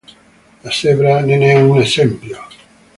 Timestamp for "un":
1.61-1.77